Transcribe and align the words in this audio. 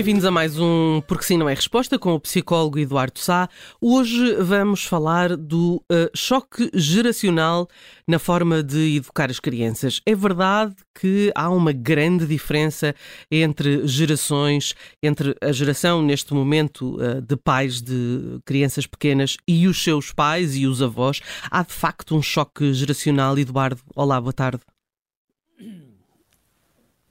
Bem-vindos 0.00 0.24
a 0.24 0.30
mais 0.30 0.58
um 0.58 1.02
Porque 1.06 1.24
Sim 1.24 1.36
Não 1.36 1.46
é 1.46 1.52
Resposta 1.52 1.98
com 1.98 2.14
o 2.14 2.20
psicólogo 2.20 2.78
Eduardo 2.78 3.18
Sá. 3.18 3.50
Hoje 3.78 4.32
vamos 4.36 4.82
falar 4.82 5.36
do 5.36 5.76
uh, 5.92 6.10
choque 6.16 6.70
geracional 6.72 7.68
na 8.08 8.18
forma 8.18 8.62
de 8.62 8.96
educar 8.96 9.30
as 9.30 9.38
crianças. 9.38 10.00
É 10.06 10.14
verdade 10.14 10.74
que 10.98 11.30
há 11.34 11.50
uma 11.50 11.70
grande 11.70 12.26
diferença 12.26 12.94
entre 13.30 13.86
gerações, 13.86 14.74
entre 15.02 15.36
a 15.38 15.52
geração 15.52 16.00
neste 16.00 16.32
momento 16.32 16.96
uh, 16.96 17.20
de 17.20 17.36
pais 17.36 17.82
de 17.82 18.40
crianças 18.46 18.86
pequenas 18.86 19.36
e 19.46 19.68
os 19.68 19.84
seus 19.84 20.14
pais 20.14 20.56
e 20.56 20.66
os 20.66 20.80
avós. 20.80 21.20
Há 21.50 21.62
de 21.62 21.74
facto 21.74 22.16
um 22.16 22.22
choque 22.22 22.72
geracional. 22.72 23.38
Eduardo, 23.38 23.82
olá, 23.94 24.18
boa 24.18 24.32
tarde. 24.32 24.62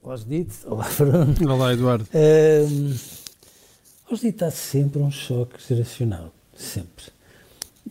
Osdite, 0.10 0.56
olá 0.66 0.86
Fernando. 0.90 1.48
Olá 1.48 1.72
Eduardo. 1.72 2.08
Um, 2.16 2.96
Osdite 4.12 4.44
há 4.44 4.50
sempre 4.50 5.00
um 5.00 5.12
choque 5.12 5.58
geracional, 5.68 6.34
sempre. 6.58 7.06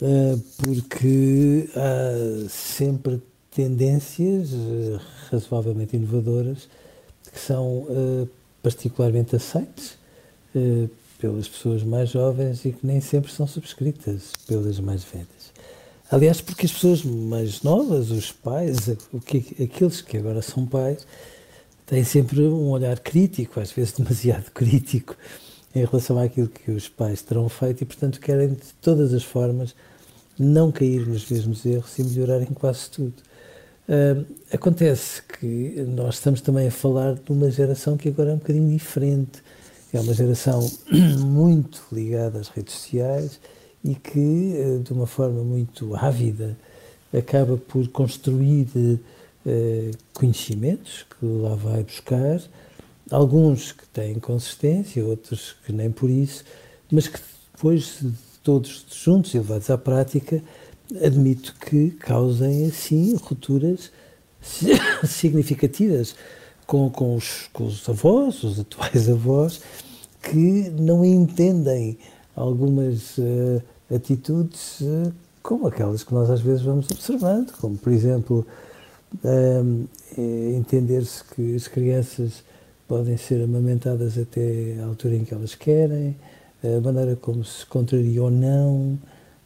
Uh, 0.03 0.37
porque 0.57 1.71
há 1.77 2.49
sempre 2.49 3.23
tendências 3.53 4.51
uh, 4.53 5.01
razoavelmente 5.31 5.95
inovadoras 5.95 6.69
que 7.33 7.39
são 7.39 7.83
uh, 7.83 8.29
particularmente 8.65 9.37
aceites 9.37 9.97
pelas 11.21 11.47
pessoas 11.47 11.85
mais 11.85 12.11
jovens 12.11 12.65
e 12.65 12.73
que 12.73 12.85
nem 12.85 13.01
sempre 13.01 13.31
são 13.31 13.47
subscritas 13.47 14.33
pelas 14.49 14.81
mais 14.81 15.05
velhas. 15.05 15.53
Aliás, 16.11 16.41
porque 16.41 16.67
as 16.67 16.73
pessoas 16.73 17.05
mais 17.05 17.63
novas, 17.63 18.11
os 18.11 18.33
pais, 18.33 18.89
aqueles 19.63 20.01
que 20.01 20.17
agora 20.17 20.43
são 20.43 20.67
pais, 20.67 21.07
têm 21.89 22.05
sempre 22.05 22.43
um 22.43 22.71
olhar 22.71 22.99
crítico, 23.01 23.59
às 23.59 23.73
vezes 23.73 23.93
demasiado 23.93 24.51
crítico, 24.53 25.17
em 25.75 25.85
relação 25.85 26.19
àquilo 26.19 26.49
que 26.49 26.71
os 26.71 26.89
pais 26.89 27.23
terão 27.23 27.49
feito 27.49 27.83
e, 27.83 27.87
portanto, 27.87 28.21
querem 28.21 28.49
de 28.49 28.73
todas 28.81 29.13
as 29.13 29.23
formas 29.23 29.75
não 30.39 30.71
cair 30.71 31.07
nos 31.07 31.29
mesmos 31.29 31.67
erros 31.67 31.99
e 31.99 32.05
melhorar 32.05 32.43
em 32.43 32.55
quase 32.55 32.91
tudo. 32.91 33.15
Uh, 33.89 34.25
acontece 34.53 35.23
que 35.23 35.83
nós 35.89 36.17
estamos 36.17 36.41
também 36.41 36.69
a 36.69 36.71
falar 36.71 37.15
de 37.15 37.33
uma 37.33 37.51
geração 37.51 37.97
que 37.97 38.09
agora 38.09 38.31
é 38.31 38.35
um 38.35 38.39
bocadinho 38.39 38.69
diferente. 38.69 39.43
É 39.93 39.99
uma 40.01 40.13
geração 40.13 40.71
muito 41.19 41.83
ligada 41.91 42.39
às 42.39 42.49
redes 42.49 42.75
sociais 42.75 43.41
e 43.83 43.95
que, 43.95 44.81
de 44.85 44.93
uma 44.93 45.07
forma 45.07 45.43
muito 45.43 45.95
ávida, 45.97 46.57
acaba 47.17 47.57
por 47.57 47.89
construir 47.89 48.69
eh, 48.77 48.99
conhecimentos 50.13 51.07
que 51.09 51.27
lá 51.27 51.55
vai 51.55 51.83
buscar, 51.83 52.41
alguns 53.11 53.73
que 53.73 53.87
têm 53.89 54.15
consistência, 54.19 55.05
outros 55.05 55.57
que 55.65 55.73
nem 55.73 55.91
por 55.91 56.11
isso, 56.11 56.45
mas 56.91 57.09
que 57.09 57.19
depois, 57.55 58.05
todos 58.43 58.87
juntos 58.91 59.35
e 59.35 59.39
levados 59.39 59.69
à 59.69 59.77
prática, 59.77 60.43
admito 61.03 61.55
que 61.61 61.91
causem, 61.91 62.67
assim, 62.67 63.17
rupturas 63.17 63.91
significativas 65.05 66.15
com, 66.67 66.89
com, 66.89 67.17
os, 67.17 67.49
com 67.53 67.67
os 67.67 67.89
avós, 67.89 68.43
os 68.45 68.61
atuais 68.61 69.09
avós, 69.11 69.61
que 70.23 70.71
não 70.71 71.05
entendem 71.05 71.99
algumas 72.37 73.19
uh, 73.19 73.63
atitudes 73.93 74.81
uh, 74.83 75.13
como 75.43 75.67
aquelas 75.67 76.05
que 76.05 76.13
nós 76.13 76.31
às 76.31 76.41
vezes 76.41 76.63
vamos 76.63 76.87
observando, 76.91 77.53
como, 77.59 77.77
por 77.77 77.93
exemplo, 77.93 78.47
é 79.25 80.55
entender-se 80.57 81.25
que 81.25 81.55
as 81.55 81.69
crianças 81.69 82.43
podem 82.87 83.17
ser 83.17 83.43
amamentadas 83.43 84.19
até 84.19 84.77
à 84.81 84.87
altura 84.87 85.17
em 85.17 85.25
que 85.25 85.35
elas 85.35 85.55
querem, 85.55 86.17
a 86.65 86.81
maneira 86.81 87.15
como 87.15 87.45
se 87.45 87.65
contraria 87.67 88.23
ou 88.23 88.31
não, 88.31 88.99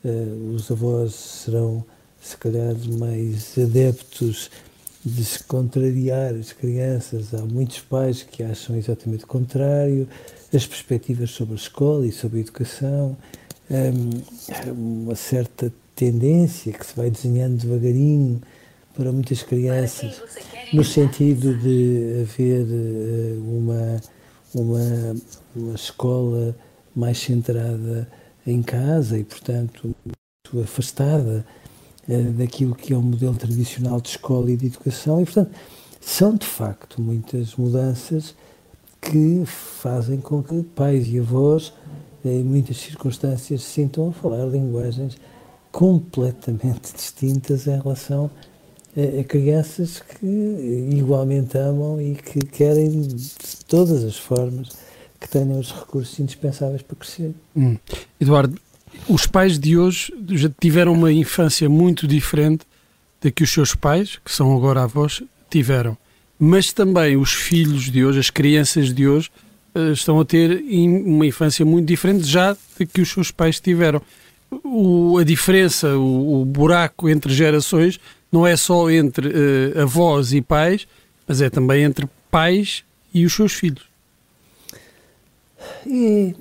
uh, 0.04 0.54
os 0.54 0.70
avós 0.70 1.14
serão, 1.14 1.84
se 2.20 2.36
calhar, 2.36 2.74
mais 2.98 3.58
adeptos 3.58 4.50
de 5.04 5.24
se 5.24 5.42
contrariar 5.44 6.34
as 6.34 6.52
crianças. 6.52 7.34
Há 7.34 7.42
muitos 7.42 7.80
pais 7.80 8.22
que 8.22 8.42
acham 8.42 8.76
exatamente 8.76 9.24
o 9.24 9.26
contrário, 9.26 10.08
as 10.54 10.66
perspectivas 10.66 11.30
sobre 11.30 11.54
a 11.54 11.56
escola 11.56 12.06
e 12.06 12.12
sobre 12.12 12.38
a 12.38 12.40
educação, 12.42 13.16
um, 13.70 15.02
uma 15.04 15.14
certa 15.14 15.72
tendência 15.94 16.72
que 16.72 16.86
se 16.86 16.96
vai 16.96 17.10
desenhando 17.10 17.58
devagarinho 17.58 18.40
para 18.94 19.12
muitas 19.12 19.42
crianças, 19.42 20.22
no 20.72 20.84
sentido 20.84 21.54
de 21.58 22.22
haver 22.22 22.66
eh, 22.70 23.34
uma, 23.38 24.00
uma, 24.54 25.16
uma 25.54 25.74
escola 25.74 26.56
mais 26.94 27.18
centrada 27.18 28.08
em 28.46 28.62
casa 28.62 29.18
e, 29.18 29.24
portanto, 29.24 29.94
muito 30.04 30.64
afastada 30.64 31.44
eh, 32.08 32.22
daquilo 32.22 32.74
que 32.74 32.92
é 32.92 32.96
o 32.96 33.02
modelo 33.02 33.34
tradicional 33.34 34.00
de 34.00 34.10
escola 34.10 34.50
e 34.50 34.56
de 34.56 34.66
educação. 34.66 35.20
E, 35.20 35.24
portanto, 35.24 35.52
são 36.00 36.34
de 36.34 36.46
facto 36.46 37.00
muitas 37.00 37.54
mudanças 37.56 38.34
que 39.00 39.42
fazem 39.46 40.20
com 40.20 40.42
que 40.42 40.62
pais 40.62 41.08
e 41.08 41.18
avós, 41.18 41.72
em 42.24 42.42
muitas 42.42 42.76
circunstâncias, 42.76 43.62
se 43.62 43.70
sintam 43.70 44.10
a 44.10 44.12
falar 44.12 44.44
linguagens 44.46 45.16
completamente 45.70 46.92
distintas 46.94 47.66
em 47.66 47.80
relação 47.80 48.26
a 48.26 48.51
crianças 49.26 50.00
que 50.00 50.26
igualmente 50.92 51.56
amam 51.56 52.00
e 52.00 52.14
que 52.14 52.40
querem 52.40 52.90
de 53.00 53.30
todas 53.66 54.04
as 54.04 54.18
formas 54.18 54.68
que 55.18 55.28
tenham 55.28 55.58
os 55.58 55.72
recursos 55.72 56.18
indispensáveis 56.18 56.82
para 56.82 56.96
crescer. 56.96 57.32
Hum. 57.56 57.76
Eduardo, 58.20 58.58
os 59.08 59.26
pais 59.26 59.58
de 59.58 59.78
hoje 59.78 60.12
já 60.30 60.50
tiveram 60.60 60.92
uma 60.92 61.12
infância 61.12 61.68
muito 61.68 62.06
diferente 62.06 62.64
da 63.20 63.30
que 63.30 63.42
os 63.42 63.50
seus 63.50 63.74
pais, 63.74 64.18
que 64.22 64.32
são 64.32 64.54
agora 64.54 64.82
avós, 64.82 65.22
tiveram. 65.48 65.96
Mas 66.38 66.72
também 66.72 67.16
os 67.16 67.32
filhos 67.32 67.90
de 67.90 68.04
hoje, 68.04 68.18
as 68.18 68.30
crianças 68.30 68.92
de 68.92 69.06
hoje, 69.06 69.30
eh, 69.74 69.92
estão 69.92 70.18
a 70.18 70.24
ter 70.24 70.62
uma 70.62 71.24
infância 71.24 71.64
muito 71.64 71.86
diferente 71.86 72.24
já 72.24 72.52
da 72.78 72.84
que 72.84 73.00
os 73.00 73.10
seus 73.10 73.30
pais 73.30 73.60
tiveram. 73.60 74.02
O, 74.64 75.18
a 75.18 75.24
diferença, 75.24 75.96
o, 75.96 76.42
o 76.42 76.44
buraco 76.44 77.08
entre 77.08 77.32
gerações 77.32 77.98
não 78.32 78.46
é 78.46 78.56
só 78.56 78.90
entre 78.90 79.28
uh, 79.28 79.82
avós 79.82 80.32
e 80.32 80.40
pais, 80.40 80.88
mas 81.28 81.42
é 81.42 81.50
também 81.50 81.84
entre 81.84 82.08
pais 82.30 82.82
e 83.12 83.26
os 83.26 83.32
seus 83.34 83.52
filhos. 83.52 83.86
É, 85.86 86.34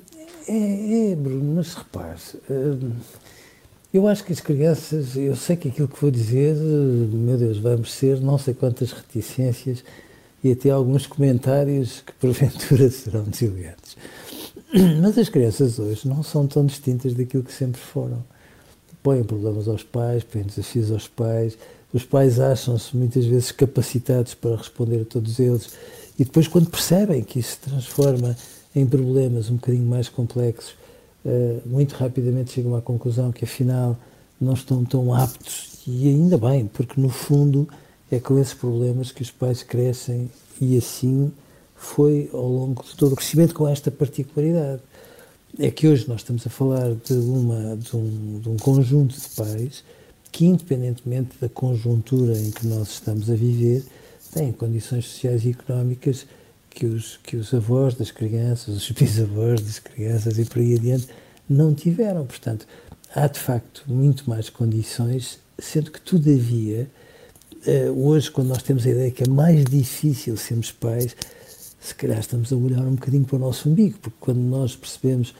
é, 0.48 1.12
é 1.12 1.14
Bruno, 1.14 1.56
mas 1.56 1.74
repare, 1.74 2.18
uh, 2.50 2.92
eu 3.92 4.08
acho 4.08 4.24
que 4.24 4.32
as 4.32 4.40
crianças, 4.40 5.14
eu 5.16 5.36
sei 5.36 5.54
que 5.54 5.68
aquilo 5.68 5.86
que 5.86 6.00
vou 6.00 6.10
dizer, 6.10 6.56
meu 6.56 7.36
Deus, 7.36 7.58
vamos 7.58 7.92
ser 7.92 8.20
não 8.20 8.38
sei 8.38 8.54
quantas 8.54 8.90
reticências 8.90 9.84
e 10.42 10.50
até 10.50 10.70
alguns 10.70 11.06
comentários 11.06 12.00
que 12.00 12.12
porventura 12.14 12.88
serão 12.90 13.24
desiliados. 13.24 13.98
Mas 15.00 15.18
as 15.18 15.28
crianças 15.28 15.78
hoje 15.78 16.08
não 16.08 16.22
são 16.22 16.46
tão 16.46 16.64
distintas 16.64 17.12
daquilo 17.12 17.42
que 17.42 17.52
sempre 17.52 17.80
foram. 17.80 18.24
Põem 19.02 19.22
problemas 19.22 19.68
aos 19.68 19.82
pais, 19.82 20.24
põem 20.24 20.44
desafios 20.44 20.90
aos 20.90 21.06
pais, 21.06 21.58
os 21.92 22.04
pais 22.04 22.40
acham-se 22.40 22.96
muitas 22.96 23.24
vezes 23.24 23.52
capacitados 23.52 24.34
para 24.34 24.56
responder 24.56 25.02
a 25.02 25.04
todos 25.04 25.38
eles 25.38 25.68
e 26.18 26.24
depois, 26.24 26.46
quando 26.46 26.70
percebem 26.70 27.22
que 27.22 27.38
isso 27.38 27.52
se 27.52 27.58
transforma 27.58 28.36
em 28.74 28.86
problemas 28.86 29.50
um 29.50 29.56
bocadinho 29.56 29.86
mais 29.86 30.08
complexos, 30.08 30.74
uh, 31.24 31.60
muito 31.66 31.92
rapidamente 31.92 32.52
chegam 32.52 32.76
à 32.76 32.82
conclusão 32.82 33.32
que 33.32 33.44
afinal 33.44 33.96
não 34.40 34.54
estão 34.54 34.84
tão 34.84 35.14
aptos 35.14 35.80
e 35.86 36.08
ainda 36.08 36.36
bem, 36.38 36.66
porque 36.66 37.00
no 37.00 37.08
fundo 37.08 37.68
é 38.10 38.18
com 38.18 38.38
esses 38.38 38.54
problemas 38.54 39.10
que 39.10 39.22
os 39.22 39.30
pais 39.30 39.62
crescem 39.62 40.30
e 40.60 40.76
assim 40.76 41.32
foi 41.74 42.30
ao 42.32 42.46
longo 42.46 42.84
de 42.84 42.94
todo 42.96 43.12
o 43.12 43.16
crescimento 43.16 43.54
com 43.54 43.66
esta 43.66 43.90
particularidade. 43.90 44.82
É 45.58 45.70
que 45.70 45.88
hoje 45.88 46.06
nós 46.08 46.20
estamos 46.20 46.46
a 46.46 46.50
falar 46.50 46.94
de, 46.94 47.14
uma, 47.14 47.76
de, 47.76 47.96
um, 47.96 48.38
de 48.40 48.48
um 48.48 48.56
conjunto 48.56 49.14
de 49.14 49.28
pais 49.30 49.82
que, 50.32 50.46
independentemente 50.46 51.36
da 51.38 51.48
conjuntura 51.48 52.36
em 52.36 52.50
que 52.50 52.66
nós 52.66 52.88
estamos 52.92 53.30
a 53.30 53.34
viver, 53.34 53.84
têm 54.32 54.50
condições 54.50 55.06
sociais 55.06 55.44
e 55.44 55.50
económicas 55.50 56.26
que 56.70 56.86
os, 56.86 57.18
que 57.22 57.36
os 57.36 57.52
avós 57.52 57.94
das 57.94 58.10
crianças, 58.10 58.74
os 58.74 58.90
bisavós 58.90 59.60
das 59.60 59.78
crianças 59.78 60.38
e 60.38 60.44
por 60.46 60.58
aí 60.58 60.74
adiante 60.74 61.06
não 61.48 61.74
tiveram. 61.74 62.24
Portanto, 62.24 62.66
há 63.14 63.26
de 63.26 63.38
facto 63.38 63.84
muito 63.86 64.28
mais 64.28 64.48
condições, 64.48 65.38
sendo 65.58 65.90
que, 65.90 66.00
todavia, 66.00 66.90
eh, 67.66 67.90
hoje, 67.90 68.30
quando 68.30 68.48
nós 68.48 68.62
temos 68.62 68.86
a 68.86 68.90
ideia 68.90 69.10
que 69.10 69.24
é 69.24 69.28
mais 69.28 69.64
difícil 69.66 70.36
sermos 70.38 70.72
pais, 70.72 71.14
se 71.78 71.94
calhar 71.94 72.18
estamos 72.18 72.52
a 72.52 72.56
olhar 72.56 72.80
um 72.80 72.94
bocadinho 72.94 73.24
para 73.24 73.36
o 73.36 73.38
nosso 73.38 73.68
umbigo, 73.68 73.98
porque 73.98 74.16
quando 74.18 74.40
nós 74.40 74.74
percebemos 74.74 75.34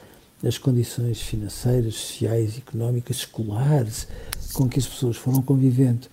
as 0.45 0.57
condições 0.57 1.21
financeiras, 1.21 1.95
sociais, 1.95 2.57
económicas, 2.57 3.17
escolares 3.17 4.07
com 4.53 4.67
que 4.67 4.79
as 4.79 4.87
pessoas 4.87 5.17
foram 5.17 5.41
convivendo, 5.41 6.07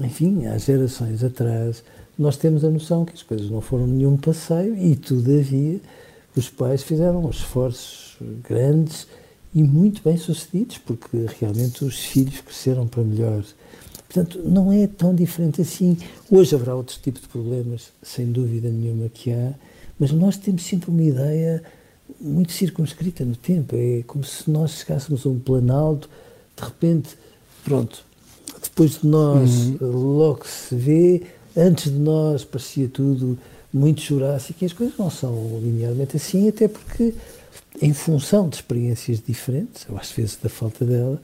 enfim, 0.00 0.46
há 0.46 0.56
gerações 0.58 1.24
atrás, 1.24 1.82
nós 2.18 2.36
temos 2.36 2.64
a 2.64 2.70
noção 2.70 3.04
que 3.04 3.12
as 3.12 3.22
coisas 3.22 3.50
não 3.50 3.60
foram 3.60 3.86
nenhum 3.86 4.16
passeio 4.16 4.76
e, 4.76 4.96
todavia, 4.96 5.80
os 6.34 6.48
pais 6.48 6.82
fizeram 6.82 7.28
esforços 7.28 8.16
grandes 8.46 9.06
e 9.54 9.62
muito 9.62 10.02
bem 10.02 10.16
sucedidos, 10.16 10.78
porque 10.78 11.26
realmente 11.40 11.84
os 11.84 11.98
filhos 11.98 12.40
cresceram 12.40 12.86
para 12.86 13.02
melhor 13.02 13.42
Portanto, 14.16 14.40
não 14.44 14.72
é 14.72 14.86
tão 14.86 15.14
diferente 15.14 15.60
assim. 15.60 15.96
Hoje 16.30 16.54
haverá 16.54 16.74
outros 16.74 16.96
tipos 16.96 17.20
de 17.20 17.28
problemas, 17.28 17.92
sem 18.02 18.32
dúvida 18.32 18.70
nenhuma 18.70 19.10
que 19.10 19.30
há, 19.30 19.52
mas 19.98 20.10
nós 20.10 20.38
temos 20.38 20.62
sempre 20.62 20.90
uma 20.90 21.02
ideia 21.02 21.62
muito 22.18 22.52
circunscrita 22.52 23.24
no 23.24 23.36
tempo. 23.36 23.76
É 23.76 24.02
como 24.06 24.24
se 24.24 24.50
nós 24.50 24.78
chegássemos 24.78 25.26
a 25.26 25.28
um 25.28 25.38
planalto, 25.38 26.08
de 26.56 26.64
repente, 26.64 27.10
pronto, 27.66 28.04
depois 28.62 29.00
de 29.00 29.06
nós 29.08 29.50
uhum. 29.80 30.18
logo 30.18 30.46
se 30.46 30.72
vê, 30.74 31.22
antes 31.56 31.92
de 31.92 31.98
nós 31.98 32.44
parecia 32.44 32.88
tudo 32.88 33.36
muito 33.74 34.00
jurássico 34.00 34.62
e 34.62 34.66
as 34.66 34.72
coisas 34.72 34.96
não 34.96 35.10
são 35.10 35.58
linearmente 35.60 36.16
assim, 36.16 36.48
até 36.48 36.68
porque, 36.68 37.12
em 37.82 37.92
função 37.92 38.48
de 38.48 38.56
experiências 38.56 39.20
diferentes, 39.20 39.84
ou 39.90 39.98
às 39.98 40.12
vezes 40.12 40.38
da 40.40 40.48
falta 40.48 40.84
dela, 40.84 41.20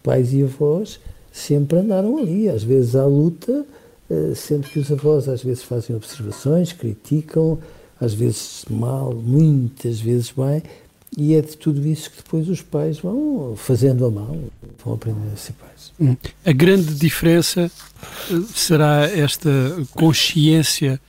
pais 0.00 0.32
e 0.32 0.44
avós 0.44 1.00
sempre 1.32 1.78
andaram 1.78 2.18
ali, 2.18 2.48
às 2.48 2.62
vezes 2.62 2.94
à 2.94 3.04
luta, 3.04 3.66
eh, 4.08 4.32
sendo 4.36 4.68
que 4.68 4.78
os 4.78 4.92
avós 4.92 5.28
às 5.28 5.42
vezes 5.42 5.64
fazem 5.64 5.94
observações, 5.96 6.72
criticam, 6.72 7.58
às 8.00 8.14
vezes 8.14 8.64
mal, 8.70 9.12
muitas 9.12 10.00
vezes 10.00 10.30
bem, 10.30 10.62
e 11.16 11.34
é 11.34 11.40
de 11.40 11.56
tudo 11.56 11.86
isso 11.86 12.10
que 12.10 12.18
depois 12.18 12.48
os 12.48 12.62
pais 12.62 12.98
vão 12.98 13.54
fazendo 13.56 14.06
a 14.06 14.10
mão, 14.10 14.44
vão 14.84 14.94
aprender 14.94 15.32
a 15.32 15.36
ser 15.36 15.52
pais. 15.54 15.92
Hum. 16.00 16.16
A 16.44 16.52
grande 16.52 16.94
diferença 16.94 17.70
eh, 18.30 18.34
será 18.54 19.04
esta 19.06 19.50
consciência 19.92 21.00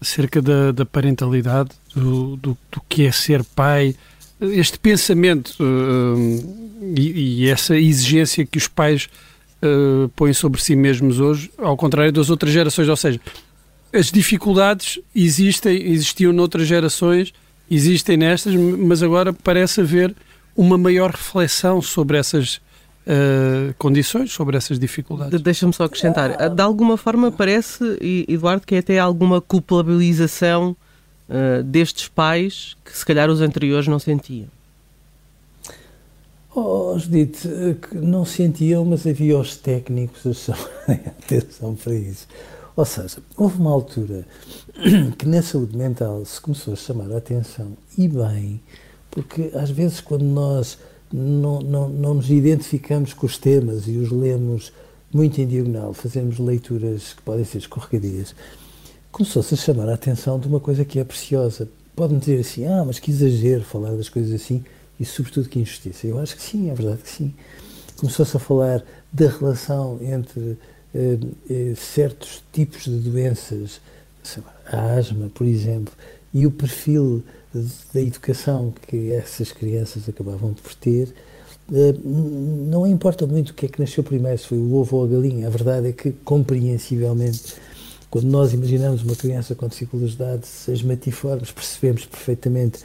acerca 0.00 0.42
da, 0.42 0.72
da 0.72 0.84
parentalidade, 0.84 1.70
do, 1.94 2.36
do, 2.36 2.58
do, 2.70 2.82
que 2.88 3.06
é 3.06 3.12
ser 3.12 3.42
pai, 3.42 3.96
este 4.40 4.78
pensamento 4.78 5.56
uh, 5.60 6.84
e, 6.94 7.44
e, 7.44 7.48
essa 7.48 7.74
exigência 7.76 8.44
que 8.44 8.58
os 8.58 8.68
pais 8.68 9.08
uh, 9.62 10.08
põem 10.10 10.34
sobre 10.34 10.60
si 10.60 10.76
mesmos 10.76 11.18
hoje, 11.18 11.50
ao 11.56 11.76
contrário 11.76 12.12
das 12.12 12.28
outras 12.28 12.52
gerações. 12.52 12.88
Ou 12.88 12.96
seja, 12.96 13.18
as 13.92 14.12
dificuldades 14.12 15.00
existem, 15.14 15.90
existiam 15.90 16.32
noutras 16.32 16.68
gerações, 16.68 17.32
existem 17.70 18.16
nestas, 18.16 18.54
mas 18.54 19.02
agora 19.02 19.32
parece 19.32 19.80
haver 19.80 20.14
uma 20.56 20.78
maior 20.78 21.10
reflexão 21.10 21.82
sobre 21.82 22.16
essas 22.16 22.60
uh, 23.06 23.74
condições, 23.78 24.32
sobre 24.32 24.56
essas 24.56 24.78
dificuldades. 24.78 25.40
Deixa-me 25.40 25.72
só 25.72 25.84
acrescentar. 25.84 26.50
De 26.50 26.62
alguma 26.62 26.96
forma 26.96 27.30
parece, 27.30 27.98
Eduardo, 28.28 28.66
que 28.66 28.74
é 28.74 28.78
até 28.78 28.98
alguma 28.98 29.40
culpabilização 29.40 30.76
uh, 31.28 31.62
destes 31.62 32.08
pais 32.08 32.76
que 32.84 32.96
se 32.96 33.04
calhar 33.04 33.30
os 33.30 33.40
anteriores 33.40 33.86
não 33.86 33.98
sentiam. 33.98 34.48
Oh, 36.58 36.98
Judite, 36.98 37.46
que 37.82 37.98
não 37.98 38.24
sentiam, 38.24 38.82
mas 38.82 39.06
havia 39.06 39.38
os 39.38 39.56
técnicos 39.56 40.26
a 40.26 40.32
chamarem 40.32 41.02
a 41.04 41.10
atenção 41.10 41.74
para 41.74 41.94
isso. 41.94 42.26
Ou 42.76 42.84
seja, 42.84 43.18
houve 43.36 43.58
uma 43.58 43.70
altura 43.70 44.26
que 45.18 45.26
na 45.26 45.40
saúde 45.40 45.76
mental 45.76 46.22
se 46.26 46.38
começou 46.38 46.74
a 46.74 46.76
chamar 46.76 47.10
a 47.10 47.16
atenção, 47.16 47.74
e 47.96 48.06
bem, 48.06 48.60
porque 49.10 49.50
às 49.54 49.70
vezes 49.70 50.00
quando 50.00 50.24
nós 50.24 50.78
não, 51.10 51.60
não, 51.60 51.88
não 51.88 52.14
nos 52.14 52.30
identificamos 52.30 53.14
com 53.14 53.24
os 53.24 53.38
temas 53.38 53.88
e 53.88 53.96
os 53.96 54.10
lemos 54.10 54.72
muito 55.10 55.40
em 55.40 55.46
diagonal, 55.46 55.94
fazemos 55.94 56.38
leituras 56.38 57.14
que 57.14 57.22
podem 57.22 57.44
ser 57.44 57.58
escorregadias, 57.58 58.34
começou-se 59.10 59.54
a 59.54 59.56
chamar 59.56 59.88
a 59.88 59.94
atenção 59.94 60.38
de 60.38 60.46
uma 60.46 60.60
coisa 60.60 60.84
que 60.84 60.98
é 60.98 61.04
preciosa. 61.04 61.66
Podem 61.94 62.18
dizer 62.18 62.40
assim, 62.40 62.66
ah, 62.66 62.84
mas 62.84 62.98
que 62.98 63.10
exagero 63.10 63.64
falar 63.64 63.92
das 63.92 64.10
coisas 64.10 64.30
assim 64.34 64.62
e, 65.00 65.04
sobretudo, 65.06 65.48
que 65.48 65.58
injustiça. 65.58 66.06
Eu 66.06 66.18
acho 66.18 66.36
que 66.36 66.42
sim, 66.42 66.68
é 66.68 66.74
verdade 66.74 67.02
que 67.02 67.08
sim. 67.08 67.34
Começou-se 67.96 68.36
a 68.36 68.40
falar 68.40 68.84
da 69.10 69.28
relação 69.28 69.98
entre 70.02 70.58
certos 71.76 72.42
tipos 72.52 72.84
de 72.84 72.98
doenças, 72.98 73.80
a 74.66 74.94
asma, 74.94 75.30
por 75.34 75.46
exemplo, 75.46 75.92
e 76.32 76.46
o 76.46 76.50
perfil 76.50 77.22
da 77.92 78.00
educação 78.00 78.72
que 78.86 79.12
essas 79.12 79.52
crianças 79.52 80.08
acabavam 80.08 80.52
por 80.54 80.74
ter. 80.74 81.14
Eh, 81.72 81.94
não 82.04 82.86
importa 82.86 83.26
muito 83.26 83.50
o 83.50 83.54
que 83.54 83.66
é 83.66 83.68
que 83.68 83.80
nasceu 83.80 84.04
primeiro, 84.04 84.38
se 84.38 84.46
foi 84.46 84.58
o 84.58 84.74
ovo 84.74 84.96
ou 84.96 85.04
a 85.04 85.08
galinha. 85.08 85.46
A 85.46 85.50
verdade 85.50 85.88
é 85.88 85.92
que, 85.92 86.12
compreensivelmente, 86.24 87.54
quando 88.10 88.26
nós 88.26 88.52
imaginamos 88.52 89.02
uma 89.02 89.16
criança 89.16 89.54
com 89.54 89.66
dificuldades 89.66 90.68
asmatiformes, 90.68 91.50
percebemos 91.50 92.04
perfeitamente 92.04 92.80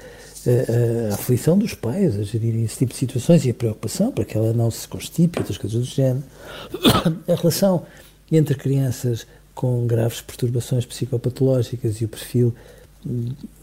a, 0.48 1.12
a, 1.12 1.14
aflição 1.14 1.58
dos 1.58 1.74
pais 1.74 2.20
a 2.20 2.24
gerirem 2.24 2.64
esse 2.64 2.78
tipo 2.78 2.94
de 2.94 3.00
situações 3.00 3.46
e 3.46 3.50
a 3.50 3.54
preocupação 3.54 4.12
para 4.12 4.26
que 4.26 4.38
ela 4.38 4.54
não 4.54 4.72
se 4.72 4.88
constipe, 4.88 5.40
outras 5.40 5.58
coisas 5.58 5.80
do 5.80 5.86
género. 5.86 6.24
A 7.28 7.36
relação 7.36 7.86
entre 8.32 8.56
crianças 8.56 9.28
com 9.54 9.86
graves 9.86 10.22
perturbações 10.22 10.86
psicopatológicas 10.86 12.02
e 12.02 12.06
o 12.06 12.08
perfil, 12.08 12.54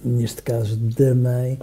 neste 0.04 0.42
caso, 0.42 0.76
da 0.76 1.14
mãe, 1.14 1.58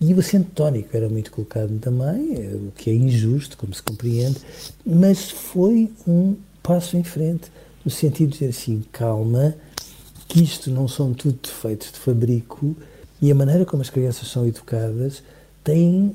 e 0.00 0.14
o 0.14 0.20
acento 0.20 0.50
tónico 0.54 0.96
era 0.96 1.08
muito 1.08 1.30
colocado 1.30 1.70
da 1.72 1.90
mãe, 1.90 2.54
o 2.54 2.72
que 2.74 2.90
é 2.90 2.94
injusto, 2.94 3.56
como 3.56 3.74
se 3.74 3.82
compreende, 3.82 4.38
mas 4.84 5.30
foi 5.30 5.90
um 6.06 6.36
passo 6.62 6.96
em 6.96 7.04
frente, 7.04 7.50
no 7.84 7.90
sentido 7.90 8.30
de 8.30 8.38
dizer 8.38 8.50
assim, 8.50 8.82
calma, 8.92 9.54
que 10.28 10.42
isto 10.42 10.70
não 10.70 10.86
são 10.86 11.12
tudo 11.12 11.38
defeitos 11.42 11.92
de 11.92 11.98
fabrico, 11.98 12.76
e 13.20 13.30
a 13.30 13.34
maneira 13.34 13.64
como 13.64 13.82
as 13.82 13.90
crianças 13.90 14.28
são 14.28 14.46
educadas 14.46 15.22
tem 15.62 16.14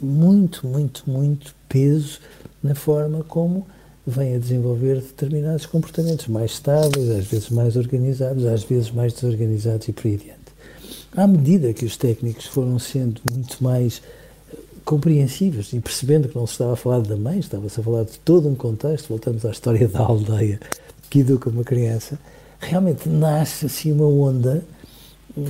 muito, 0.00 0.66
muito, 0.66 1.08
muito 1.08 1.54
peso 1.68 2.18
na 2.62 2.74
forma 2.74 3.24
como 3.24 3.66
vêm 4.06 4.34
a 4.34 4.38
desenvolver 4.38 4.96
determinados 4.96 5.66
comportamentos 5.66 6.26
mais 6.26 6.52
estáveis, 6.52 7.08
às 7.10 7.26
vezes 7.26 7.50
mais 7.50 7.76
organizados, 7.76 8.44
às 8.46 8.64
vezes 8.64 8.90
mais 8.90 9.12
desorganizados 9.12 9.88
e 9.88 9.92
por 9.92 10.06
aí 10.06 10.14
adiante. 10.14 10.40
À 11.16 11.26
medida 11.26 11.72
que 11.72 11.84
os 11.84 11.96
técnicos 11.96 12.46
foram 12.46 12.78
sendo 12.78 13.20
muito 13.30 13.62
mais 13.62 14.02
eh, 14.52 14.56
compreensivos 14.84 15.72
e 15.72 15.80
percebendo 15.80 16.28
que 16.28 16.36
não 16.36 16.46
se 16.46 16.52
estava 16.52 16.72
a 16.72 16.76
falar 16.76 17.00
da 17.00 17.16
mãe, 17.16 17.38
estava-se 17.38 17.78
a 17.78 17.82
falar 17.82 18.04
de 18.04 18.18
todo 18.24 18.48
um 18.48 18.54
contexto, 18.54 19.08
voltamos 19.08 19.44
à 19.44 19.50
história 19.50 19.86
da 19.86 20.00
aldeia 20.00 20.60
que 21.08 21.20
educa 21.20 21.50
uma 21.50 21.64
criança, 21.64 22.18
realmente 22.60 23.08
nasce 23.08 23.66
assim 23.66 23.92
uma 23.92 24.06
onda 24.06 24.62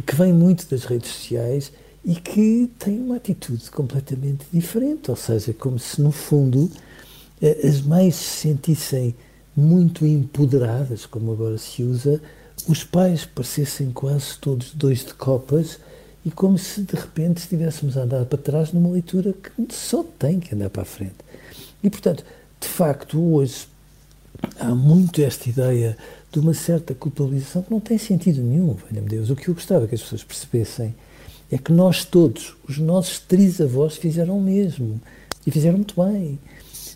que 0.06 0.14
vem 0.14 0.32
muito 0.32 0.68
das 0.68 0.84
redes 0.84 1.10
sociais 1.10 1.72
e 2.04 2.14
que 2.14 2.70
tem 2.78 2.98
uma 2.98 3.16
atitude 3.16 3.70
completamente 3.70 4.46
diferente, 4.52 5.10
ou 5.10 5.16
seja, 5.16 5.52
como 5.52 5.78
se 5.78 6.00
no 6.00 6.10
fundo 6.10 6.70
eh, 7.40 7.60
as 7.66 7.80
mães 7.82 8.14
se 8.14 8.48
sentissem 8.48 9.14
muito 9.56 10.06
empoderadas, 10.06 11.06
como 11.06 11.32
agora 11.32 11.58
se 11.58 11.82
usa, 11.82 12.20
os 12.68 12.84
pais 12.84 13.24
parecessem 13.24 13.90
quase 13.90 14.38
todos 14.38 14.72
dois 14.72 15.04
de 15.04 15.14
copas 15.14 15.78
e 16.24 16.30
como 16.30 16.58
se 16.58 16.82
de 16.82 16.94
repente 16.94 17.38
estivéssemos 17.38 17.96
a 17.96 18.02
andar 18.02 18.24
para 18.26 18.38
trás 18.38 18.72
numa 18.72 18.90
leitura 18.90 19.32
que 19.32 19.74
só 19.74 20.04
tem 20.18 20.38
que 20.38 20.54
andar 20.54 20.70
para 20.70 20.82
a 20.82 20.86
frente. 20.86 21.16
E 21.82 21.88
portanto, 21.88 22.24
de 22.60 22.68
facto, 22.68 23.18
hoje 23.18 23.66
há 24.58 24.74
muito 24.74 25.20
esta 25.22 25.48
ideia 25.48 25.96
de 26.32 26.38
uma 26.38 26.54
certa 26.54 26.94
culpabilização 26.94 27.62
que 27.62 27.70
não 27.70 27.80
tem 27.80 27.98
sentido 27.98 28.40
nenhum, 28.40 28.74
valha-me 28.74 29.08
Deus. 29.08 29.30
O 29.30 29.36
que 29.36 29.48
eu 29.48 29.54
gostava 29.54 29.86
que 29.86 29.94
as 29.94 30.02
pessoas 30.02 30.22
percebessem 30.22 30.94
é 31.50 31.58
que 31.58 31.72
nós 31.72 32.04
todos, 32.04 32.54
os 32.68 32.78
nossos 32.78 33.18
trisavós, 33.18 33.96
fizeram 33.96 34.38
o 34.38 34.42
mesmo. 34.42 35.00
E 35.46 35.50
fizeram 35.50 35.78
muito 35.78 36.00
bem. 36.00 36.38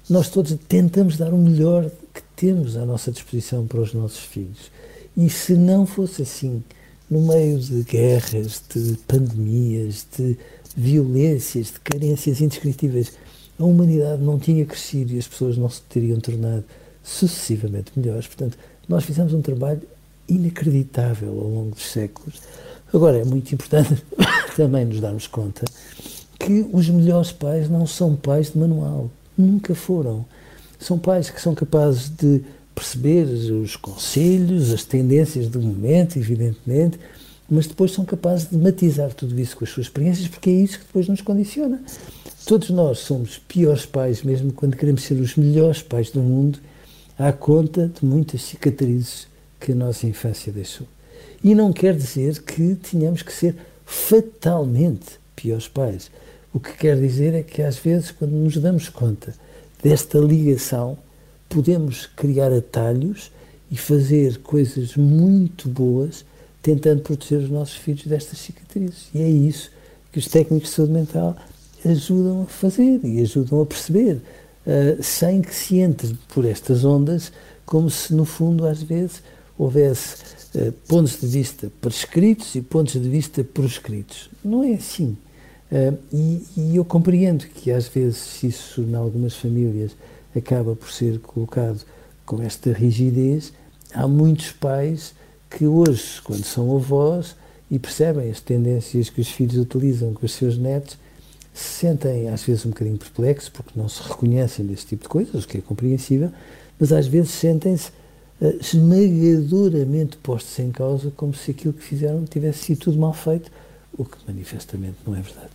Nós 0.08 0.28
todos 0.28 0.56
tentamos 0.68 1.16
dar 1.16 1.32
o 1.32 1.38
melhor 1.38 1.90
que 2.12 2.22
temos 2.36 2.76
à 2.76 2.84
nossa 2.84 3.10
disposição 3.10 3.66
para 3.66 3.80
os 3.80 3.92
nossos 3.92 4.20
filhos. 4.20 4.70
E 5.16 5.28
se 5.30 5.54
não 5.54 5.86
fosse 5.86 6.22
assim, 6.22 6.62
no 7.10 7.20
meio 7.22 7.58
de 7.58 7.82
guerras, 7.82 8.62
de 8.72 8.96
pandemias, 9.08 10.06
de 10.16 10.36
violências, 10.76 11.66
de 11.68 11.80
carências 11.80 12.40
indescritíveis, 12.40 13.12
a 13.58 13.64
humanidade 13.64 14.22
não 14.22 14.38
tinha 14.38 14.64
crescido 14.64 15.12
e 15.14 15.18
as 15.18 15.26
pessoas 15.26 15.56
não 15.56 15.70
se 15.70 15.80
teriam 15.82 16.20
tornado 16.20 16.64
sucessivamente 17.02 17.92
melhores. 17.96 18.26
Portanto, 18.26 18.58
nós 18.88 19.04
fizemos 19.04 19.32
um 19.32 19.42
trabalho 19.42 19.82
inacreditável 20.28 21.28
ao 21.28 21.48
longo 21.48 21.70
dos 21.70 21.86
séculos. 21.86 22.40
Agora, 22.92 23.18
é 23.18 23.24
muito 23.24 23.52
importante 23.54 24.02
também 24.56 24.84
nos 24.84 25.00
darmos 25.00 25.26
conta 25.26 25.64
que 26.38 26.66
os 26.72 26.88
melhores 26.88 27.32
pais 27.32 27.68
não 27.70 27.86
são 27.86 28.14
pais 28.14 28.52
de 28.52 28.58
manual. 28.58 29.10
Nunca 29.36 29.74
foram. 29.74 30.24
São 30.78 30.98
pais 30.98 31.30
que 31.30 31.40
são 31.40 31.54
capazes 31.54 32.10
de 32.10 32.42
perceber 32.74 33.24
os 33.24 33.76
conselhos, 33.76 34.72
as 34.72 34.84
tendências 34.84 35.48
do 35.48 35.60
momento, 35.60 36.18
evidentemente, 36.18 36.98
mas 37.48 37.66
depois 37.66 37.92
são 37.92 38.04
capazes 38.04 38.50
de 38.50 38.56
matizar 38.56 39.12
tudo 39.14 39.38
isso 39.38 39.56
com 39.56 39.64
as 39.64 39.70
suas 39.70 39.86
experiências, 39.86 40.28
porque 40.28 40.50
é 40.50 40.52
isso 40.52 40.78
que 40.78 40.86
depois 40.86 41.08
nos 41.08 41.20
condiciona. 41.20 41.80
Todos 42.46 42.70
nós 42.70 42.98
somos 42.98 43.38
piores 43.38 43.86
pais, 43.86 44.22
mesmo 44.22 44.52
quando 44.52 44.76
queremos 44.76 45.02
ser 45.02 45.14
os 45.14 45.36
melhores 45.36 45.82
pais 45.82 46.10
do 46.10 46.20
mundo, 46.20 46.58
à 47.18 47.32
conta 47.32 47.88
de 47.88 48.04
muitas 48.04 48.42
cicatrizes 48.42 49.26
que 49.60 49.72
a 49.72 49.74
nossa 49.74 50.06
infância 50.06 50.52
deixou. 50.52 50.86
E 51.42 51.54
não 51.54 51.72
quer 51.72 51.94
dizer 51.94 52.42
que 52.42 52.74
tenhamos 52.76 53.22
que 53.22 53.32
ser 53.32 53.56
fatalmente 53.84 55.18
piores 55.36 55.68
pais. 55.68 56.10
O 56.52 56.60
que 56.60 56.72
quer 56.72 56.96
dizer 56.98 57.34
é 57.34 57.42
que 57.42 57.62
às 57.62 57.76
vezes, 57.76 58.10
quando 58.10 58.32
nos 58.32 58.56
damos 58.56 58.88
conta 58.88 59.34
desta 59.82 60.18
ligação, 60.18 60.96
podemos 61.48 62.06
criar 62.06 62.52
atalhos 62.52 63.30
e 63.70 63.76
fazer 63.76 64.38
coisas 64.38 64.96
muito 64.96 65.68
boas 65.68 66.24
tentando 66.62 67.02
proteger 67.02 67.40
os 67.40 67.50
nossos 67.50 67.76
filhos 67.76 68.06
destas 68.06 68.38
cicatrizes. 68.38 69.08
E 69.14 69.20
é 69.20 69.28
isso 69.28 69.70
que 70.10 70.18
os 70.18 70.26
técnicos 70.26 70.70
de 70.70 70.76
saúde 70.76 70.92
mental 70.92 71.36
ajudam 71.84 72.42
a 72.42 72.46
fazer 72.46 73.00
e 73.04 73.20
ajudam 73.20 73.60
a 73.60 73.66
perceber, 73.66 74.20
uh, 74.66 75.02
sem 75.02 75.42
que 75.42 75.54
se 75.54 75.78
entre 75.78 76.16
por 76.28 76.44
estas 76.44 76.84
ondas, 76.84 77.32
como 77.64 77.90
se 77.90 78.14
no 78.14 78.24
fundo 78.24 78.66
às 78.66 78.82
vezes 78.82 79.22
houvesse 79.58 80.16
uh, 80.54 80.72
pontos 80.88 81.20
de 81.20 81.26
vista 81.26 81.70
prescritos 81.80 82.54
e 82.54 82.60
pontos 82.60 82.94
de 82.94 83.08
vista 83.08 83.42
proscritos. 83.44 84.30
Não 84.44 84.62
é 84.62 84.74
assim. 84.74 85.16
Uh, 85.70 85.98
e, 86.12 86.42
e, 86.56 86.76
eu 86.76 86.84
compreendo 86.84 87.46
que 87.46 87.70
às 87.70 87.88
vezes 87.88 88.42
isso, 88.42 88.82
em 88.82 88.94
algumas 88.94 89.34
famílias, 89.34 89.92
acaba 90.36 90.76
por 90.76 90.90
ser 90.90 91.18
colocado 91.20 91.80
com 92.24 92.42
esta 92.42 92.72
rigidez. 92.72 93.52
Há 93.92 94.06
muitos 94.06 94.52
pais 94.52 95.14
que 95.50 95.66
hoje, 95.66 96.20
quando 96.22 96.44
são 96.44 96.74
avós 96.76 97.36
e 97.70 97.78
percebem 97.78 98.30
as 98.30 98.40
tendências 98.40 99.08
que 99.08 99.20
os 99.20 99.28
filhos 99.28 99.56
utilizam 99.56 100.12
com 100.12 100.26
os 100.26 100.32
seus 100.32 100.58
netos, 100.58 100.98
se 101.54 101.86
sentem 101.86 102.28
às 102.28 102.42
vezes 102.42 102.66
um 102.66 102.70
bocadinho 102.70 102.98
perplexos 102.98 103.48
porque 103.48 103.70
não 103.76 103.88
se 103.88 104.02
reconhecem 104.02 104.66
desse 104.66 104.86
tipo 104.86 105.04
de 105.04 105.08
coisas, 105.08 105.44
o 105.44 105.48
que 105.48 105.58
é 105.58 105.60
compreensível, 105.60 106.32
mas 106.78 106.92
às 106.92 107.06
vezes 107.06 107.30
sentem-se 107.30 107.90
uh, 108.40 108.58
esmagadoramente 108.60 110.16
postos 110.16 110.58
em 110.58 110.72
causa 110.72 111.12
como 111.16 111.32
se 111.32 111.52
aquilo 111.52 111.72
que 111.72 111.84
fizeram 111.84 112.24
tivesse 112.24 112.64
sido 112.64 112.78
tudo 112.80 112.98
mal 112.98 113.14
feito, 113.14 113.52
o 113.96 114.04
que 114.04 114.18
manifestamente 114.26 114.96
não 115.06 115.14
é 115.14 115.20
verdade. 115.20 115.50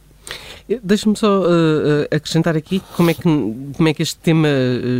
Deixa-me 0.83 1.17
só 1.17 1.41
uh, 1.41 2.05
acrescentar 2.11 2.55
aqui 2.55 2.79
como 2.95 3.09
é, 3.09 3.13
que, 3.13 3.23
como 3.23 3.89
é 3.89 3.93
que 3.93 4.03
este 4.03 4.17
tema 4.19 4.47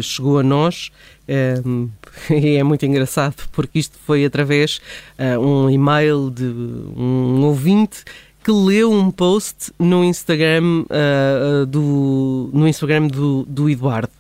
chegou 0.01 0.39
a 0.39 0.44
nós. 0.44 0.91
É 2.32 2.63
muito 2.63 2.84
engraçado 2.88 3.36
porque 3.51 3.77
isto 3.77 3.96
foi 4.00 4.25
através 4.25 4.82
uh, 5.20 5.39
um 5.39 5.70
e-mail 5.70 6.32
de 6.32 6.44
um 6.44 7.44
ouvinte 7.44 8.03
que 8.43 8.51
leu 8.51 8.91
um 8.91 9.12
post 9.12 9.72
no 9.77 10.03
Instagram 10.03 10.84
uh, 10.84 11.65
do 11.65 12.50
no 12.53 12.67
Instagram 12.67 13.08
do, 13.08 13.46
do 13.46 13.69
Eduardo 13.69 14.12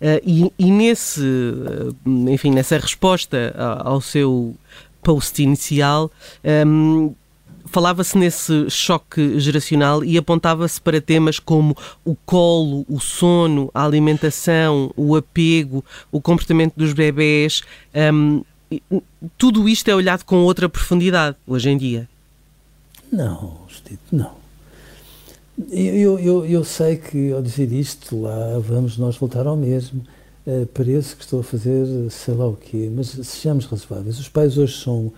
uh, 0.00 0.20
e, 0.24 0.52
e, 0.58 0.70
nesse 0.70 1.22
enfim 2.06 2.50
nessa 2.50 2.76
resposta 2.78 3.54
ao 3.84 4.00
seu 4.00 4.54
post 5.02 5.42
inicial 5.42 6.10
um, 6.66 7.14
falava-se 7.68 8.16
nesse 8.16 8.68
choque 8.70 9.38
geracional 9.38 10.02
e 10.02 10.18
apontava-se 10.18 10.80
para 10.80 11.00
temas 11.00 11.38
como 11.38 11.76
o 12.04 12.14
colo, 12.14 12.84
o 12.88 12.98
sono, 12.98 13.70
a 13.72 13.84
alimentação, 13.84 14.92
o 14.96 15.14
apego, 15.14 15.84
o 16.10 16.20
comportamento 16.20 16.74
dos 16.76 16.92
bebés. 16.92 17.62
Um, 17.94 18.42
tudo 19.36 19.68
isto 19.68 19.88
é 19.88 19.94
olhado 19.94 20.24
com 20.24 20.36
outra 20.36 20.68
profundidade 20.68 21.36
hoje 21.46 21.70
em 21.70 21.76
dia. 21.76 22.08
Não, 23.10 23.60
Steve, 23.88 24.00
não. 24.12 24.36
Eu, 25.70 26.18
eu, 26.18 26.46
eu 26.46 26.64
sei 26.64 26.96
que 26.96 27.32
ao 27.32 27.42
dizer 27.42 27.72
isto, 27.72 28.20
lá 28.20 28.58
vamos 28.58 28.98
nós 28.98 29.16
voltar 29.16 29.46
ao 29.46 29.56
mesmo. 29.56 30.04
Uh, 30.46 30.66
parece 30.66 31.16
que 31.16 31.22
estou 31.22 31.40
a 31.40 31.44
fazer 31.44 31.86
sei 32.10 32.34
lá 32.34 32.46
o 32.46 32.54
quê, 32.54 32.90
mas 32.94 33.08
sejamos 33.08 33.64
razoáveis. 33.66 34.18
Os 34.18 34.28
pais 34.28 34.56
hoje 34.56 34.82
são 34.82 35.12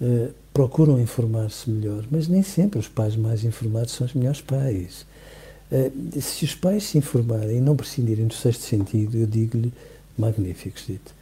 uh, 0.00 0.30
procuram 0.52 1.00
informar-se 1.00 1.70
melhor, 1.70 2.04
mas 2.10 2.28
nem 2.28 2.42
sempre 2.42 2.78
os 2.78 2.88
pais 2.88 3.16
mais 3.16 3.44
informados 3.44 3.94
são 3.94 4.06
os 4.06 4.12
melhores 4.12 4.40
pais. 4.40 5.06
Uh, 5.72 6.20
se 6.20 6.44
os 6.44 6.54
pais 6.54 6.84
se 6.84 6.98
informarem 6.98 7.58
e 7.58 7.60
não 7.60 7.76
prescindirem 7.76 8.26
do 8.26 8.34
sexto 8.34 8.62
sentido, 8.62 9.16
eu 9.16 9.26
digo-lhe, 9.26 9.72
magnífico, 10.18 10.78
dito. 10.86 11.14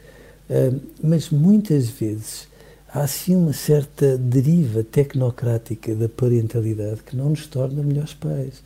Mas 1.01 1.29
muitas 1.29 1.87
vezes 1.89 2.47
há 2.93 3.01
assim 3.01 3.35
uma 3.35 3.53
certa 3.53 4.17
deriva 4.17 4.83
tecnocrática 4.83 5.93
da 5.93 6.09
parentalidade 6.09 7.03
que 7.03 7.15
não 7.15 7.29
nos 7.29 7.45
torna 7.47 7.83
melhores 7.83 8.13
pais. 8.13 8.63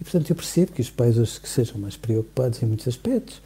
E, 0.00 0.04
portanto, 0.04 0.30
eu 0.30 0.36
percebo 0.36 0.72
que 0.72 0.80
os 0.80 0.90
pais 0.90 1.18
hoje 1.18 1.40
que 1.40 1.48
sejam 1.48 1.78
mais 1.78 1.96
preocupados 1.96 2.62
em 2.62 2.66
muitos 2.66 2.88
aspectos 2.88 3.40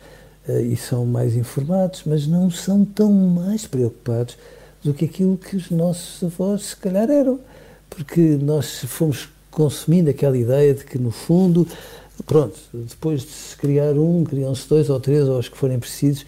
uh, 0.49 0.61
e 0.61 0.77
são 0.77 1.05
mais 1.07 1.37
informados, 1.37 2.03
mas 2.07 2.27
não 2.27 2.51
são 2.51 2.85
tão 2.85 3.13
mais 3.13 3.67
preocupados 3.67 4.37
do 4.83 4.95
que 4.95 5.05
aquilo 5.05 5.37
que 5.37 5.57
os 5.57 5.71
nossos 5.71 6.23
avós 6.25 6.63
se 6.63 6.77
calhar 6.77 7.11
eram. 7.11 7.39
Porque 7.89 8.21
nós 8.21 8.85
fomos 8.87 9.29
consumindo 9.51 10.11
aquela 10.11 10.39
ideia 10.39 10.75
de 10.75 10.85
que, 10.85 10.97
no 10.97 11.11
fundo, 11.11 11.67
pronto, 12.25 12.57
depois 12.73 13.23
de 13.23 13.31
se 13.31 13.57
criar 13.57 13.95
um, 13.95 14.25
criam-se 14.25 14.69
dois 14.69 14.89
ou 14.89 15.01
três, 15.01 15.29
ou 15.29 15.39
os 15.39 15.49
que 15.49 15.57
forem 15.57 15.79
precisos. 15.79 16.25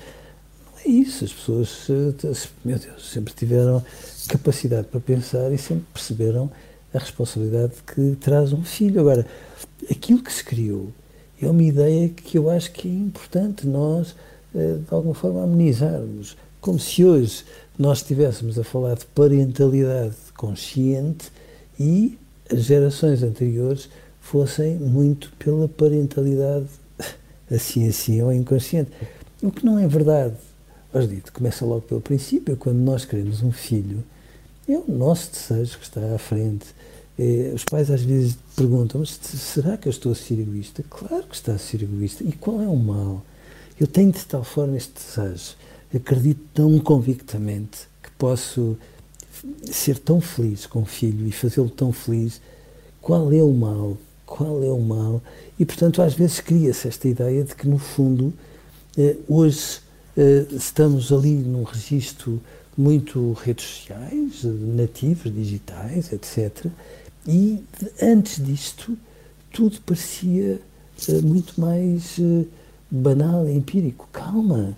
É 0.85 0.89
isso. 0.89 1.25
As 1.25 1.33
pessoas, 1.33 1.89
meu 2.65 2.79
Deus, 2.79 3.11
sempre 3.11 3.33
tiveram 3.35 3.85
capacidade 4.29 4.89
para 4.89 5.01
pensar 5.01 5.53
e 5.53 5.59
sempre 5.59 5.85
perceberam 5.93 6.51
a 6.93 6.99
responsabilidade 6.99 7.75
que 7.87 8.17
traz 8.21 8.53
um 8.53 8.63
filho. 8.63 9.01
Agora, 9.01 9.27
aquilo 9.91 10.23
que 10.23 10.33
se 10.33 10.45
criou 10.45 10.89
é 11.41 11.49
uma 11.49 11.63
ideia 11.63 12.09
que 12.09 12.39
eu 12.39 12.51
acho 12.51 12.71
que 12.73 12.89
é 12.89 12.93
importante 12.93 13.67
nós, 13.67 14.15
eh, 14.55 14.79
de 14.87 14.95
alguma 14.95 15.15
forma, 15.15 15.43
amenizarmos. 15.43 16.37
Como 16.61 16.79
se 16.79 17.05
hoje 17.05 17.45
nós 17.79 17.99
estivéssemos 17.99 18.59
a 18.59 18.65
falar 18.65 18.95
de 18.95 19.07
parentalidade 19.07 20.15
consciente 20.37 21.33
e 21.79 22.19
as 22.51 22.65
gerações 22.65 23.23
anteriores 23.23 23.89
fossem 24.21 24.77
muito 24.77 25.33
pela 25.39 25.69
parentalidade 25.69 26.67
assim 27.51 27.89
assim 27.89 28.23
ou 28.23 28.33
inconsciente. 28.33 28.91
O 29.43 29.51
que 29.51 29.65
não 29.65 29.79
é 29.79 29.89
verdade. 29.89 30.37
Mas 30.93 31.09
dito, 31.09 31.33
começa 31.33 31.65
logo 31.65 31.83
pelo 31.83 32.01
princípio, 32.01 32.57
quando 32.57 32.79
nós 32.79 33.05
queremos 33.05 33.43
um 33.43 33.51
filho, 33.51 34.05
é 34.69 34.77
o 34.77 34.85
nosso 34.89 35.31
desejo 35.33 35.79
que 35.79 35.85
está 35.85 36.15
à 36.15 36.19
frente. 36.19 36.67
É, 37.19 37.53
os 37.55 37.65
pais 37.65 37.91
às 37.91 38.03
vezes 38.03 38.37
perguntam, 38.57 39.01
mas 39.01 39.11
será 39.11 39.77
que 39.77 39.89
eu 39.89 39.91
estou 39.91 40.13
a 40.13 40.15
ser 40.15 40.41
egoísta? 40.41 40.85
Claro 40.89 41.25
que 41.25 41.35
está 41.35 41.53
a 41.53 41.59
ser 41.59 41.83
egoísta. 41.83 42.25
E 42.25 42.33
qual 42.33 42.61
é 42.61 42.67
o 42.67 42.77
mal? 42.77 43.25
Eu 43.81 43.87
tenho 43.87 44.13
de 44.13 44.25
tal 44.25 44.45
forma 44.45 44.77
este 44.77 44.93
desejo 44.95 45.57
acredito 45.97 46.41
tão 46.55 46.79
convictamente 46.79 47.87
que 48.03 48.11
posso 48.13 48.77
ser 49.65 49.99
tão 49.99 50.21
feliz 50.21 50.67
com 50.67 50.83
o 50.83 50.85
filho 50.85 51.27
e 51.27 51.33
fazê-lo 51.33 51.69
tão 51.69 51.93
feliz. 51.93 52.41
Qual 53.01 53.33
é 53.33 53.43
o 53.43 53.53
mal? 53.53 53.97
Qual 54.25 54.63
é 54.63 54.71
o 54.71 54.81
mal? 54.81 55.21
E, 55.59 55.65
portanto, 55.65 56.01
às 56.01 56.15
vezes 56.15 56.41
cria-se 56.41 56.89
esta 56.89 57.09
ideia 57.09 57.45
de 57.45 57.55
que, 57.55 57.69
no 57.69 57.79
fundo, 57.79 58.33
eh, 58.97 59.17
hoje 59.29 59.81
estamos 60.51 61.13
ali 61.13 61.35
num 61.35 61.63
registro 61.63 62.41
muito 62.77 63.33
redes 63.33 63.65
sociais, 63.65 64.45
nativos, 64.45 65.33
digitais, 65.33 66.13
etc. 66.13 66.67
E 67.27 67.63
antes 68.01 68.45
disto, 68.45 68.97
tudo 69.53 69.81
parecia 69.83 70.61
eh, 71.09 71.21
muito 71.23 71.61
mais 71.61 72.19
banal, 72.91 73.49
empírico. 73.49 74.09
Calma, 74.13 74.77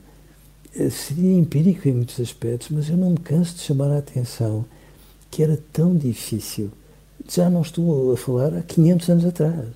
eh, 0.77 0.91
seria 0.91 1.33
empírico 1.33 1.89
em 1.89 1.93
muitos 1.93 2.21
aspectos, 2.21 2.69
mas 2.71 2.89
eu 2.89 2.97
não 2.97 3.11
me 3.11 3.19
canso 3.19 3.55
de 3.55 3.61
chamar 3.63 3.91
a 3.91 3.99
atenção 3.99 4.65
que 5.31 5.43
era 5.43 5.59
tão 5.73 5.97
difícil. 5.97 6.71
Já 7.29 7.51
não 7.51 7.63
estou 7.63 8.13
a 8.13 8.17
falar 8.17 8.55
há 8.55 8.63
500 8.63 9.09
anos 9.09 9.25
atrás. 9.25 9.69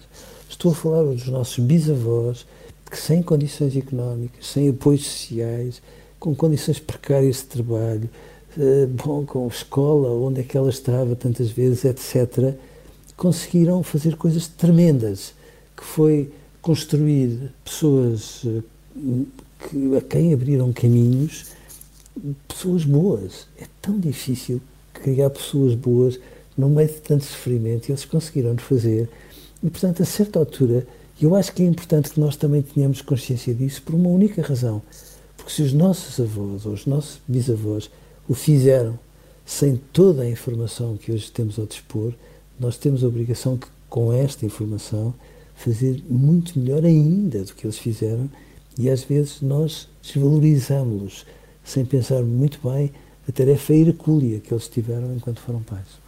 Estou 0.49 0.73
a 0.73 0.75
falar 0.75 1.03
dos 1.03 1.27
nossos 1.27 1.59
bisavós, 1.59 2.47
que 2.89 2.99
sem 2.99 3.23
condições 3.23 3.77
económicas, 3.77 4.47
sem 4.47 4.69
apoios 4.69 5.07
sociais, 5.07 5.83
com 6.19 6.35
condições 6.35 6.79
precárias 6.79 7.37
de 7.37 7.45
trabalho, 7.45 8.09
uh, 8.57 8.87
bom, 8.89 9.25
com 9.25 9.47
escola, 9.47 10.11
onde 10.11 10.41
é 10.41 10.45
que 10.45 10.57
ela 10.57 10.71
estava 10.71 11.15
tantas 11.15 11.51
vezes, 11.51 11.85
etc., 11.85 12.55
conseguiram 13.17 13.83
fazer 13.83 14.17
coisas 14.17 14.47
tremendas, 14.49 15.35
que 15.77 15.85
foi 15.85 16.31
construir 16.63 17.53
pessoas 17.65 18.45
uh, 18.45 18.63
que, 19.69 19.97
a 19.97 20.01
quem 20.01 20.33
abriram 20.33 20.73
caminhos, 20.73 21.47
pessoas 22.47 22.85
boas. 22.85 23.47
É 23.61 23.65
tão 23.81 23.99
difícil 23.99 24.61
criar 24.93 25.31
pessoas 25.31 25.75
boas 25.75 26.19
no 26.57 26.69
meio 26.69 26.89
de 26.89 26.95
tanto 26.95 27.25
sofrimento 27.25 27.89
e 27.89 27.93
eles 27.93 28.05
conseguiram 28.05 28.57
fazer. 28.57 29.09
E, 29.63 29.71
portanto, 29.71 30.03
a 30.03 30.07
certa 30.07 30.39
altura, 30.39 30.87
eu 31.25 31.35
acho 31.35 31.53
que 31.53 31.63
é 31.63 31.67
importante 31.67 32.11
que 32.11 32.21
nós 32.21 32.37
também 32.37 32.63
tenhamos 32.63 33.03
consciência 33.03 33.53
disso 33.55 33.83
por 33.83 33.95
uma 33.95 34.09
única 34.09 34.41
razão. 34.43 34.83
Porque 35.37 35.53
se 35.53 35.63
os 35.63 35.73
nossos 35.73 36.21
avós 36.21 36.67
ou 36.67 36.73
os 36.73 36.87
nossos 36.87 37.21
bisavós 37.27 37.91
o 38.29 38.35
fizeram 38.35 38.99
sem 39.45 39.81
toda 39.93 40.23
a 40.23 40.31
informação 40.31 40.97
que 40.97 41.11
hoje 41.11 41.31
temos 41.31 41.59
ao 41.59 41.67
dispor, 41.67 42.13
nós 42.61 42.77
temos 42.77 43.03
a 43.03 43.09
obrigação 43.09 43.57
que, 43.57 43.67
com 43.89 44.13
esta 44.13 44.45
informação, 44.45 45.15
fazer 45.57 46.03
muito 46.09 46.59
melhor 46.59 46.85
ainda 46.85 47.43
do 47.45 47.55
que 47.55 47.67
eles 47.67 47.79
fizeram 47.79 48.29
e 48.79 48.89
às 48.89 49.03
vezes 49.03 49.41
nós 49.41 49.89
desvalorizamos-los 50.03 51.27
sem 51.65 51.85
pensar 51.85 52.23
muito 52.23 52.61
bem 52.63 52.93
a 53.29 53.33
tarefa 53.33 53.75
hercúlea 53.75 54.41
que 54.41 54.55
eles 54.55 54.69
tiveram 54.69 55.15
enquanto 55.15 55.41
foram 55.41 55.63
pais. 55.63 56.08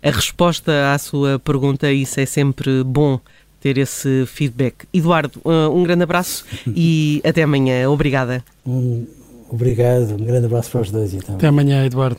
a 0.00 0.10
resposta 0.10 0.94
à 0.94 0.98
sua 0.98 1.40
pergunta 1.40 1.90
isso 1.90 2.20
é 2.20 2.26
sempre 2.26 2.84
bom 2.84 3.18
ter 3.62 3.78
esse 3.78 4.26
feedback. 4.26 4.86
Eduardo, 4.92 5.40
uh, 5.44 5.70
um 5.72 5.84
grande 5.84 6.02
abraço 6.02 6.44
e 6.66 7.22
até 7.24 7.42
amanhã. 7.42 7.88
Obrigada. 7.88 8.44
Um, 8.66 9.06
obrigado, 9.48 10.14
um 10.14 10.24
grande 10.24 10.46
abraço 10.46 10.70
para 10.72 10.80
os 10.80 10.90
dois. 10.90 11.14
Então. 11.14 11.36
Até 11.36 11.46
amanhã, 11.46 11.86
Eduardo. 11.86 12.18